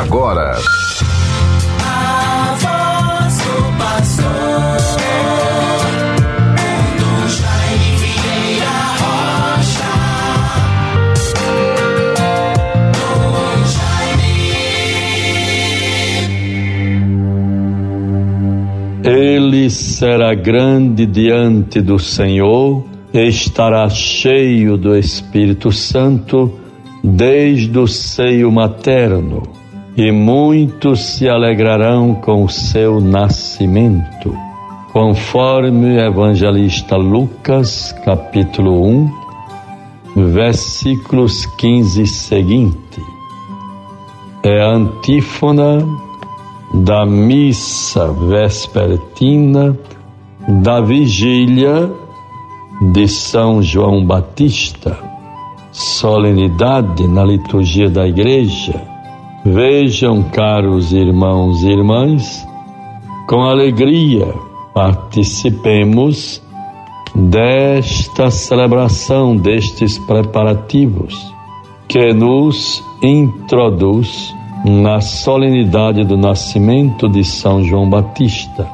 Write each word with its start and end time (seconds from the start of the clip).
agora. 0.00 0.56
Ele 19.04 19.70
será 19.70 20.34
grande 20.34 21.06
diante 21.06 21.80
do 21.80 21.98
Senhor, 21.98 22.84
estará 23.12 23.88
cheio 23.88 24.76
do 24.76 24.96
Espírito 24.96 25.70
Santo 25.70 26.58
desde 27.02 27.78
o 27.78 27.86
seio 27.86 28.50
materno, 28.50 29.42
e 29.96 30.10
muitos 30.10 31.04
se 31.04 31.28
alegrarão 31.28 32.14
com 32.14 32.44
o 32.44 32.48
seu 32.48 33.00
nascimento. 33.00 34.36
Conforme 34.92 35.96
o 35.96 36.00
evangelista 36.00 36.96
Lucas, 36.96 37.92
capítulo 38.04 38.86
1, 38.86 39.10
versículos 40.32 41.46
15 41.46 42.02
e 42.02 42.06
seguinte. 42.06 43.02
É 44.42 44.62
a 44.62 44.74
antífona 44.74 45.86
da 46.74 47.06
missa 47.06 48.12
vespertina 48.12 49.76
da 50.62 50.80
vigília 50.80 51.90
de 52.92 53.08
São 53.08 53.62
João 53.62 54.04
Batista, 54.04 54.98
solenidade 55.72 57.06
na 57.08 57.24
liturgia 57.24 57.88
da 57.88 58.06
igreja. 58.06 58.93
Vejam, 59.44 60.22
caros 60.22 60.90
irmãos 60.94 61.62
e 61.62 61.68
irmãs, 61.68 62.48
com 63.28 63.42
alegria 63.42 64.26
participemos 64.72 66.42
desta 67.14 68.30
celebração, 68.30 69.36
destes 69.36 69.98
preparativos 69.98 71.14
que 71.86 72.14
nos 72.14 72.82
introduz 73.02 74.34
na 74.64 75.02
solenidade 75.02 76.04
do 76.04 76.16
nascimento 76.16 77.06
de 77.06 77.22
São 77.22 77.62
João 77.62 77.88
Batista, 77.90 78.66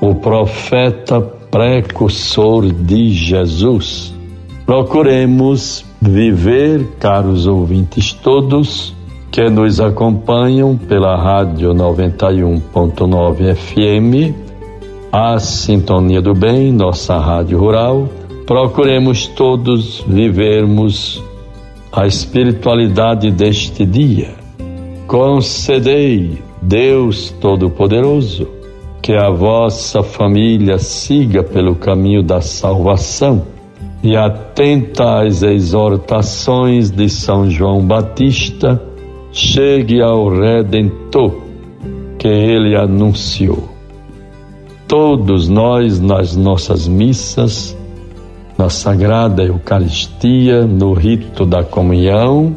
o 0.00 0.14
profeta 0.14 1.20
precursor 1.20 2.72
de 2.72 3.10
Jesus. 3.10 4.14
Procuremos 4.64 5.84
viver, 6.00 6.86
caros 7.00 7.48
ouvintes 7.48 8.12
todos, 8.12 8.95
que 9.36 9.50
nos 9.50 9.82
acompanham 9.82 10.78
pela 10.78 11.14
Rádio 11.14 11.74
91.9 11.74 13.54
FM, 13.54 14.34
a 15.12 15.38
Sintonia 15.38 16.22
do 16.22 16.32
Bem, 16.32 16.72
nossa 16.72 17.18
Rádio 17.18 17.58
Rural. 17.58 18.08
Procuremos 18.46 19.26
todos 19.26 20.02
vivermos 20.08 21.22
a 21.92 22.06
espiritualidade 22.06 23.30
deste 23.30 23.84
dia. 23.84 24.30
Concedei, 25.06 26.38
Deus 26.62 27.30
Todo-Poderoso, 27.38 28.48
que 29.02 29.12
a 29.12 29.28
vossa 29.28 30.02
família 30.02 30.78
siga 30.78 31.42
pelo 31.42 31.74
caminho 31.74 32.22
da 32.22 32.40
salvação 32.40 33.42
e 34.02 34.16
atenta 34.16 35.20
às 35.20 35.42
exortações 35.42 36.90
de 36.90 37.10
São 37.10 37.50
João 37.50 37.86
Batista, 37.86 38.95
chegue 39.36 40.00
ao 40.00 40.30
Redentor 40.30 41.42
que 42.18 42.26
ele 42.26 42.74
anunciou. 42.74 43.68
Todos 44.88 45.46
nós, 45.46 46.00
nas 46.00 46.34
nossas 46.34 46.88
missas, 46.88 47.76
na 48.56 48.70
Sagrada 48.70 49.44
Eucaristia, 49.44 50.64
no 50.64 50.94
rito 50.94 51.44
da 51.44 51.62
comunhão, 51.62 52.56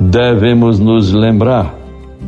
devemos 0.00 0.80
nos 0.80 1.12
lembrar 1.12 1.78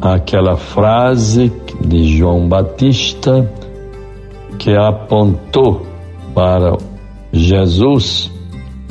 aquela 0.00 0.56
frase 0.56 1.52
de 1.84 2.16
João 2.16 2.48
Batista 2.48 3.50
que 4.60 4.76
apontou 4.76 5.84
para 6.32 6.76
Jesus, 7.32 8.30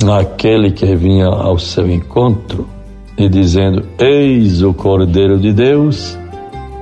aquele 0.06 0.70
que 0.70 0.94
vinha 0.94 1.28
ao 1.28 1.58
seu 1.58 1.90
encontro, 1.90 2.75
e 3.16 3.28
dizendo: 3.28 3.84
Eis 3.98 4.62
o 4.62 4.72
Cordeiro 4.72 5.38
de 5.38 5.52
Deus, 5.52 6.18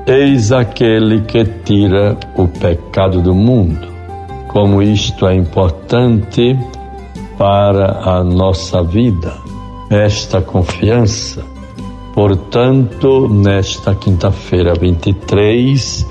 eis 0.07 0.53
aquele 0.53 1.23
que 1.23 1.45
tira 1.65 2.17
o 2.37 2.49
pecado 2.49 3.21
do 3.21 3.35
mundo. 3.35 3.93
Como 4.49 4.83
isto 4.83 5.27
é 5.27 5.35
importante 5.35 6.57
para 7.37 8.01
a 8.05 8.23
nossa 8.23 8.83
vida, 8.83 9.35
esta 9.91 10.41
confiança 10.41 11.55
Portanto, 12.15 13.29
nesta 13.29 13.93
quinta-feira, 13.93 14.73
23 14.75 16.07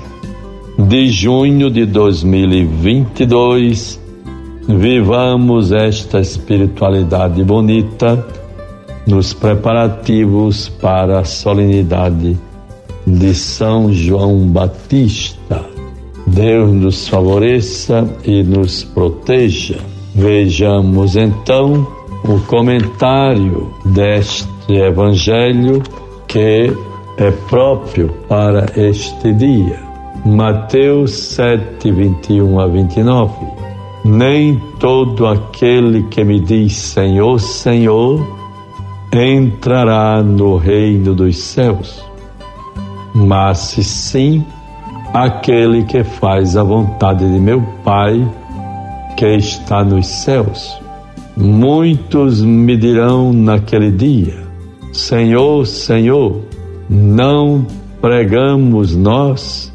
de 0.78 1.08
junho 1.08 1.70
de 1.70 1.86
2022, 1.86 3.98
vivamos 4.68 5.72
esta 5.72 6.20
espiritualidade 6.20 7.42
bonita 7.42 8.43
nos 9.06 9.32
preparativos 9.32 10.68
para 10.68 11.20
a 11.20 11.24
solenidade 11.24 12.38
de 13.06 13.34
São 13.34 13.92
João 13.92 14.46
Batista. 14.48 15.64
Deus 16.26 16.70
nos 16.72 17.08
favoreça 17.08 18.08
e 18.24 18.42
nos 18.42 18.82
proteja. 18.82 19.78
Vejamos 20.14 21.16
então 21.16 21.86
o 22.24 22.40
comentário 22.46 23.70
deste 23.84 24.48
Evangelho 24.68 25.82
que 26.26 26.72
é 27.18 27.30
próprio 27.48 28.08
para 28.28 28.66
este 28.76 29.32
dia. 29.34 29.78
Mateus 30.24 31.12
7, 31.12 31.92
21 31.92 32.58
a 32.58 32.66
29. 32.66 33.34
Nem 34.06 34.60
todo 34.80 35.26
aquele 35.26 36.02
que 36.04 36.24
me 36.24 36.40
diz 36.40 36.74
Senhor, 36.76 37.38
Senhor, 37.38 38.43
entrará 39.14 40.22
no 40.22 40.56
reino 40.56 41.14
dos 41.14 41.38
céus, 41.38 42.04
mas 43.14 43.58
sim 43.58 44.44
aquele 45.12 45.84
que 45.84 46.02
faz 46.02 46.56
a 46.56 46.64
vontade 46.64 47.24
de 47.32 47.38
meu 47.38 47.62
Pai 47.84 48.28
que 49.16 49.36
está 49.36 49.84
nos 49.84 50.06
céus. 50.06 50.80
Muitos 51.36 52.42
me 52.42 52.76
dirão 52.76 53.32
naquele 53.32 53.92
dia: 53.92 54.42
Senhor, 54.92 55.64
Senhor, 55.66 56.40
não 56.90 57.64
pregamos 58.00 58.96
nós 58.96 59.72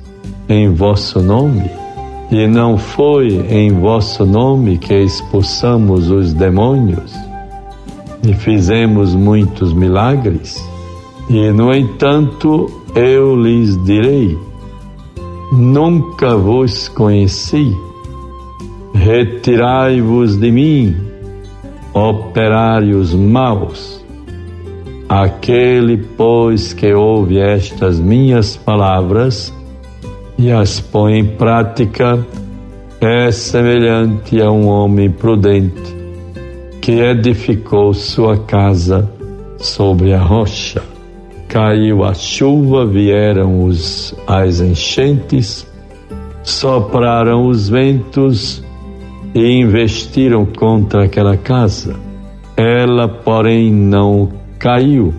em 0.50 0.74
vosso 0.74 1.22
nome? 1.22 1.70
E 2.30 2.46
não 2.46 2.78
foi 2.78 3.28
em 3.50 3.72
vosso 3.72 4.26
nome 4.26 4.78
que 4.78 4.94
expulsamos 4.94 6.12
os 6.12 6.34
demônios 6.34 7.29
e 8.24 8.34
fizemos 8.34 9.16
muitos 9.16 9.74
milagres? 9.74 10.62
E, 11.30 11.52
no 11.52 11.74
entanto, 11.74 12.70
eu 12.96 13.36
lhes 13.36 13.82
direi: 13.84 14.38
Nunca 15.52 16.36
vos 16.36 16.88
conheci. 16.88 17.76
Retirai-vos 18.94 20.38
de 20.38 20.52
mim, 20.52 20.96
operários 21.94 23.14
maus. 23.14 24.04
Aquele, 25.08 25.98
pois, 25.98 26.74
que 26.74 26.94
ouve 26.94 27.40
estas 27.40 28.00
minhas 28.00 28.56
palavras 28.58 29.54
e 30.38 30.52
as 30.52 30.80
põe 30.80 31.20
em 31.20 31.26
prática, 31.26 32.26
é 33.02 33.32
semelhante 33.32 34.42
a 34.42 34.52
um 34.52 34.68
homem 34.68 35.10
prudente 35.10 35.99
que 36.90 37.02
edificou 37.02 37.94
sua 37.94 38.36
casa 38.36 39.08
sobre 39.60 40.12
a 40.12 40.18
rocha. 40.18 40.82
Caiu 41.48 42.04
a 42.04 42.16
chuva, 42.16 42.84
vieram 42.84 43.64
os, 43.64 44.16
as 44.26 44.60
enchentes, 44.60 45.68
sopraram 46.42 47.46
os 47.46 47.70
ventos 47.70 48.64
e 49.36 49.60
investiram 49.60 50.48
contra 50.48 51.04
aquela 51.04 51.38
casa. 51.38 51.96
Ela, 52.58 53.08
porém, 53.08 53.72
não 53.72 54.28
caiu, 54.58 55.14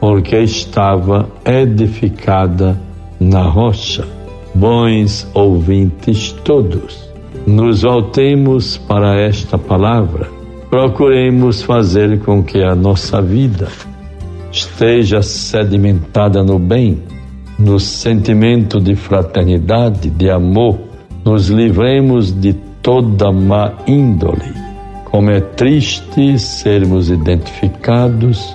porque 0.00 0.38
estava 0.38 1.28
edificada 1.44 2.80
na 3.20 3.42
rocha. 3.42 4.08
Bons 4.54 5.28
ouvintes 5.34 6.32
todos, 6.42 7.12
nos 7.46 7.82
voltemos 7.82 8.78
para 8.78 9.20
esta 9.20 9.58
palavra. 9.58 10.37
Procuremos 10.70 11.62
fazer 11.62 12.20
com 12.20 12.42
que 12.42 12.62
a 12.62 12.74
nossa 12.74 13.22
vida 13.22 13.68
esteja 14.52 15.22
sedimentada 15.22 16.42
no 16.42 16.58
bem, 16.58 17.02
no 17.58 17.80
sentimento 17.80 18.78
de 18.78 18.94
fraternidade, 18.94 20.10
de 20.10 20.28
amor, 20.28 20.78
nos 21.24 21.48
livremos 21.48 22.38
de 22.38 22.52
toda 22.82 23.32
má 23.32 23.72
índole. 23.86 24.52
Como 25.06 25.30
é 25.30 25.40
triste 25.40 26.38
sermos 26.38 27.08
identificados 27.08 28.54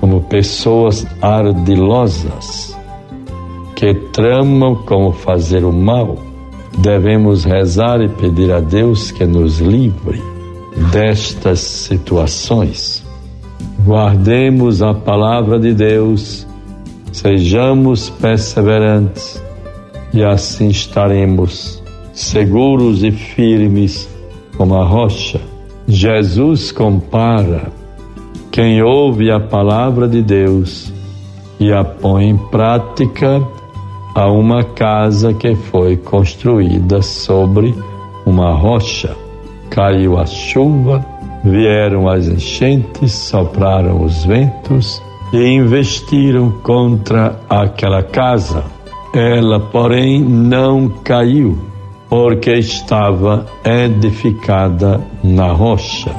como 0.00 0.22
pessoas 0.22 1.06
ardilosas 1.20 2.74
que 3.74 3.92
tramam 4.14 4.74
como 4.86 5.12
fazer 5.12 5.64
o 5.64 5.72
mal. 5.72 6.16
Devemos 6.78 7.44
rezar 7.44 8.00
e 8.00 8.08
pedir 8.08 8.50
a 8.52 8.60
Deus 8.60 9.10
que 9.10 9.26
nos 9.26 9.60
livre 9.60 10.35
destas 10.92 11.60
situações. 11.60 13.04
Guardemos 13.84 14.82
a 14.82 14.92
palavra 14.92 15.58
de 15.58 15.72
Deus, 15.72 16.46
sejamos 17.12 18.10
perseverantes 18.10 19.42
e 20.12 20.24
assim 20.24 20.68
estaremos 20.68 21.82
seguros 22.12 23.02
e 23.02 23.10
firmes 23.10 24.08
como 24.56 24.74
a 24.74 24.84
rocha. 24.84 25.40
Jesus 25.86 26.72
compara 26.72 27.70
quem 28.50 28.82
ouve 28.82 29.30
a 29.30 29.38
palavra 29.38 30.08
de 30.08 30.22
Deus 30.22 30.92
e 31.60 31.72
a 31.72 31.84
põe 31.84 32.30
em 32.30 32.36
prática 32.36 33.42
a 34.14 34.30
uma 34.30 34.64
casa 34.64 35.34
que 35.34 35.54
foi 35.54 35.96
construída 35.96 37.02
sobre 37.02 37.74
uma 38.24 38.52
rocha. 38.52 39.25
Caiu 39.70 40.18
a 40.18 40.26
chuva, 40.26 41.04
vieram 41.44 42.08
as 42.08 42.28
enchentes, 42.28 43.12
sopraram 43.12 44.02
os 44.02 44.24
ventos 44.24 45.02
e 45.32 45.44
investiram 45.48 46.50
contra 46.62 47.38
aquela 47.48 48.02
casa. 48.02 48.64
Ela, 49.14 49.60
porém, 49.60 50.20
não 50.20 50.88
caiu, 51.02 51.58
porque 52.08 52.52
estava 52.52 53.46
edificada 53.64 55.00
na 55.22 55.52
rocha. 55.52 56.10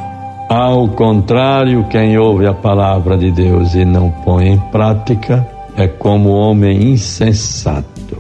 Ao 0.50 0.88
contrário, 0.88 1.84
quem 1.90 2.18
ouve 2.18 2.48
a 2.48 2.54
palavra 2.54 3.18
de 3.18 3.32
Deus 3.32 3.76
e 3.76 3.84
não 3.84 4.10
põe 4.24 4.48
em 4.48 4.58
prática 4.72 5.46
é 5.76 5.88
como 5.88 6.30
homem 6.30 6.92
insensato 6.92 8.18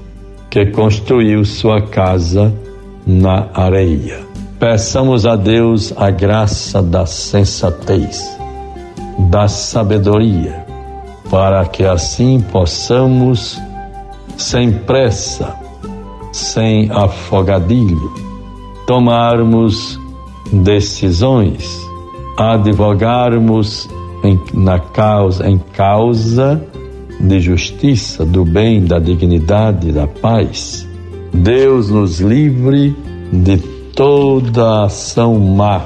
que 0.50 0.65
construiu 0.68 1.45
sua 1.45 1.81
casa 1.81 2.53
na 3.06 3.47
areia. 3.53 4.26
Peçamos 4.59 5.27
a 5.27 5.36
Deus 5.36 5.94
a 5.95 6.09
graça 6.09 6.81
da 6.81 7.06
sensatez, 7.06 8.36
da 9.30 9.48
sabedoria, 9.48 10.65
para 11.30 11.63
que 11.65 11.86
assim 11.86 12.42
possamos, 12.51 13.62
sem 14.36 14.71
pressa, 14.71 15.56
sem 16.33 16.89
afogadilho, 16.92 18.12
tomarmos 18.88 20.00
decisões, 20.51 21.80
advogarmos 22.36 23.88
em, 24.24 24.39
na 24.56 24.80
causa, 24.80 25.48
em 25.48 25.60
causa 25.60 26.60
de 27.19 27.39
justiça, 27.39 28.25
do 28.25 28.44
bem, 28.44 28.83
da 28.83 28.98
dignidade, 28.98 29.92
da 29.92 30.07
paz. 30.07 30.88
Deus 31.31 31.92
nos 31.92 32.19
livre 32.19 32.95
de 33.31 33.76
toda 33.98 34.86
ação 34.86 35.38
má. 35.38 35.82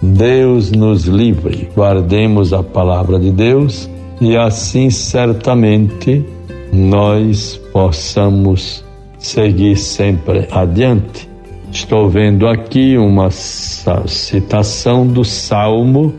Deus 0.00 0.70
nos 0.70 1.06
livre. 1.06 1.68
Guardemos 1.74 2.52
a 2.52 2.62
palavra 2.62 3.18
de 3.18 3.32
Deus 3.32 3.90
e 4.20 4.36
assim 4.36 4.90
certamente 4.90 6.24
nós 6.72 7.60
possamos 7.72 8.84
seguir 9.18 9.76
sempre 9.76 10.46
adiante. 10.52 11.28
Estou 11.72 12.08
vendo 12.08 12.46
aqui 12.46 12.96
uma 12.96 13.30
citação 13.32 15.06
do 15.06 15.24
Salmo 15.24 16.14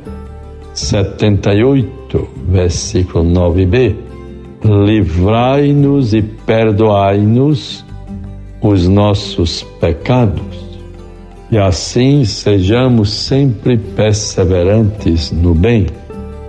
78, 0.73 2.27
versículo 2.49 3.23
9b 3.23 3.95
livrai-nos 4.65 6.13
e 6.15 6.23
perdoai-nos 6.23 7.85
os 8.61 8.87
nossos 8.87 9.61
pecados, 9.79 10.64
e 11.55 11.57
assim 11.57 12.25
sejamos 12.25 13.13
sempre 13.13 13.77
perseverantes 13.77 15.31
no 15.31 15.53
bem. 15.53 15.85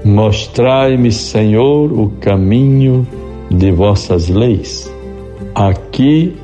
Mostrai-me, 0.05 1.13
Senhor, 1.13 1.93
o 1.93 2.11
caminho 2.21 3.07
de 3.49 3.71
vossas 3.71 4.29
leis. 4.29 4.93
Aqui 5.55 6.35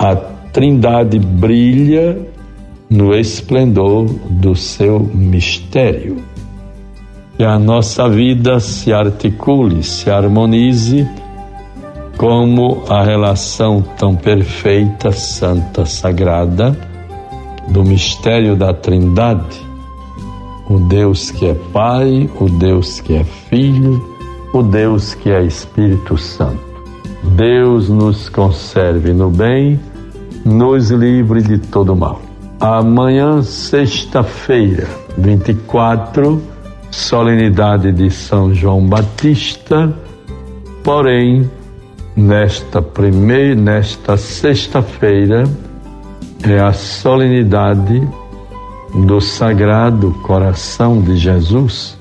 a 0.00 0.16
Trindade 0.16 1.20
brilha 1.20 2.18
no 2.90 3.14
esplendor 3.14 4.06
do 4.28 4.56
seu 4.56 4.98
mistério 4.98 6.16
que 7.38 7.44
a 7.44 7.56
nossa 7.56 8.08
vida 8.08 8.58
se 8.58 8.92
articule, 8.92 9.84
se 9.84 10.10
harmonize 10.10 11.08
como 12.16 12.82
a 12.88 13.04
relação 13.04 13.80
tão 13.96 14.16
perfeita, 14.16 15.12
santa, 15.12 15.86
sagrada 15.86 16.76
do 17.68 17.84
mistério 17.84 18.56
da 18.56 18.72
Trindade, 18.72 19.60
o 20.68 20.78
Deus 20.78 21.30
que 21.30 21.46
é 21.46 21.54
Pai, 21.72 22.30
o 22.40 22.48
Deus 22.48 23.00
que 23.00 23.14
é 23.14 23.24
Filho, 23.24 24.02
o 24.52 24.62
Deus 24.62 25.14
que 25.14 25.30
é 25.30 25.42
Espírito 25.44 26.16
Santo. 26.16 26.60
Deus 27.36 27.88
nos 27.88 28.28
conserve 28.28 29.12
no 29.12 29.30
bem, 29.30 29.78
nos 30.44 30.90
livre 30.90 31.42
de 31.42 31.58
todo 31.58 31.94
mal. 31.94 32.20
Amanhã, 32.60 33.42
sexta-feira, 33.42 34.88
24 35.18 36.52
solenidade 36.92 37.90
de 37.90 38.10
São 38.10 38.54
João 38.54 38.86
Batista, 38.86 39.92
porém, 40.84 41.50
nesta 42.14 42.82
primeira, 42.82 43.54
nesta 43.54 44.16
sexta-feira, 44.16 45.44
é 46.44 46.58
a 46.58 46.72
solenidade 46.72 48.06
do 48.94 49.20
Sagrado 49.20 50.10
Coração 50.22 51.00
de 51.00 51.16
Jesus. 51.16 51.96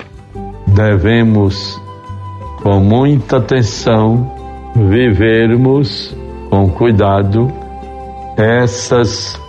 Devemos, 0.68 1.80
com 2.64 2.80
muita 2.80 3.38
atenção, 3.38 4.32
vivermos 4.76 6.16
com 6.50 6.70
cuidado 6.70 7.52
essas 8.36 9.40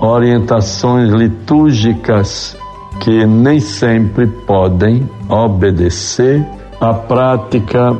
orientações 0.00 1.10
litúrgicas 1.10 2.56
que 3.00 3.26
nem 3.26 3.58
sempre 3.58 4.26
podem 4.26 5.08
obedecer 5.28 6.46
à 6.80 6.92
prática 6.92 7.96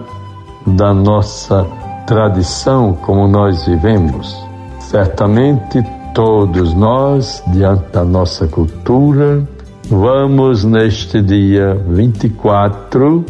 da 0.66 0.92
nossa 0.92 1.66
tradição 2.06 2.92
como 2.92 3.26
nós 3.26 3.66
vivemos. 3.66 4.36
Certamente 4.80 5.82
todos 6.16 6.72
nós, 6.72 7.42
diante 7.48 7.92
da 7.92 8.02
nossa 8.02 8.48
cultura, 8.48 9.46
vamos 9.90 10.64
neste 10.64 11.20
dia 11.20 11.74
24 11.90 13.22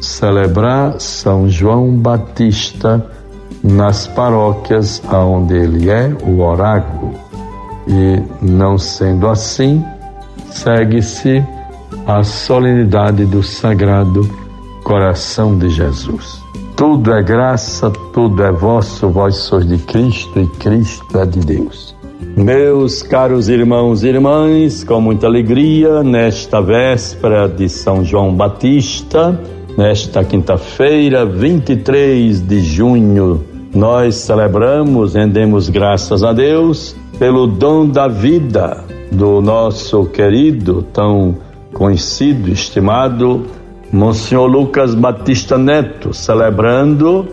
celebrar 0.00 0.98
São 0.98 1.46
João 1.46 1.90
Batista 1.90 3.06
nas 3.62 4.06
paróquias 4.06 5.02
onde 5.12 5.56
ele 5.56 5.90
é 5.90 6.10
o 6.26 6.40
oráculo. 6.40 7.12
E 7.86 8.22
não 8.40 8.78
sendo 8.78 9.28
assim, 9.28 9.84
segue-se 10.48 11.44
a 12.06 12.24
solenidade 12.24 13.26
do 13.26 13.42
Sagrado 13.42 14.26
Coração 14.82 15.58
de 15.58 15.68
Jesus. 15.68 16.42
Tudo 16.76 17.12
é 17.12 17.22
graça, 17.22 17.90
tudo 18.14 18.42
é 18.42 18.52
vosso, 18.52 19.10
vós 19.10 19.36
sois 19.36 19.66
de 19.66 19.76
Cristo 19.76 20.40
e 20.40 20.46
Cristo 20.46 21.18
é 21.18 21.26
de 21.26 21.40
Deus. 21.40 21.95
Meus 22.36 23.02
caros 23.02 23.48
irmãos 23.48 24.02
e 24.02 24.08
irmãs, 24.08 24.82
com 24.82 25.00
muita 25.00 25.26
alegria, 25.26 26.02
nesta 26.02 26.60
véspera 26.60 27.48
de 27.48 27.68
São 27.68 28.04
João 28.04 28.34
Batista, 28.34 29.38
nesta 29.76 30.24
quinta-feira, 30.24 31.26
23 31.26 32.40
de 32.40 32.60
junho, 32.60 33.44
nós 33.74 34.14
celebramos, 34.16 35.14
rendemos 35.14 35.68
graças 35.68 36.22
a 36.22 36.32
Deus 36.32 36.96
pelo 37.18 37.46
dom 37.46 37.86
da 37.86 38.08
vida, 38.08 38.84
do 39.12 39.40
nosso 39.42 40.06
querido, 40.06 40.82
tão 40.92 41.36
conhecido, 41.72 42.50
estimado 42.50 43.44
Monsenhor 43.92 44.46
Lucas 44.46 44.94
Batista 44.94 45.56
Neto, 45.56 46.12
celebrando 46.12 47.26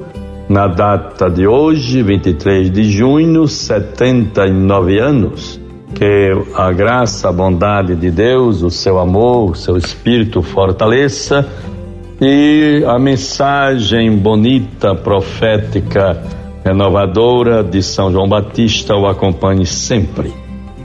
na 0.54 0.68
data 0.68 1.32
de 1.32 1.48
hoje, 1.48 2.04
23 2.04 2.70
de 2.70 2.84
junho, 2.84 3.48
79 3.48 5.00
anos. 5.00 5.60
Que 5.96 6.30
a 6.54 6.72
graça, 6.72 7.30
a 7.30 7.32
bondade 7.32 7.96
de 7.96 8.12
Deus, 8.12 8.62
o 8.62 8.70
seu 8.70 9.00
amor, 9.00 9.52
o 9.52 9.56
seu 9.56 9.78
espírito 9.78 10.44
fortaleça 10.44 11.48
E 12.22 12.84
a 12.88 13.00
mensagem 13.00 14.16
bonita, 14.16 14.94
profética, 14.94 16.22
renovadora 16.64 17.64
de 17.64 17.82
São 17.82 18.12
João 18.12 18.30
Batista 18.30 18.96
o 18.96 19.08
acompanhe 19.08 19.66
sempre. 19.66 20.32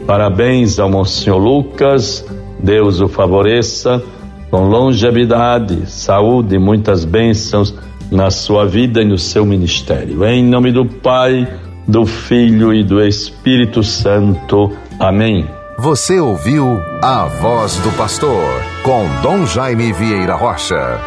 Parabéns 0.07 0.79
ao 0.79 0.89
Monsenhor 0.89 1.39
Lucas, 1.39 2.27
Deus 2.59 3.03
o 3.03 3.09
favoreça 3.09 4.03
com 4.51 4.67
longevidade, 4.67 5.91
saúde 5.91 6.55
e 6.55 6.59
muitas 6.59 7.05
bênçãos 7.05 7.75
na 8.11 8.31
sua 8.31 8.67
vida 8.67 9.03
e 9.03 9.05
no 9.05 9.19
seu 9.19 9.45
ministério. 9.45 10.25
Em 10.25 10.45
nome 10.45 10.73
do 10.73 10.85
Pai, 10.85 11.47
do 11.87 12.05
Filho 12.07 12.73
e 12.73 12.83
do 12.83 13.03
Espírito 13.03 13.83
Santo. 13.83 14.73
Amém. 14.99 15.47
Você 15.79 16.19
ouviu 16.19 16.81
a 17.01 17.27
voz 17.27 17.77
do 17.77 17.91
pastor 17.97 18.45
com 18.83 19.07
Dom 19.23 19.47
Jaime 19.47 19.93
Vieira 19.93 20.35
Rocha. 20.35 21.01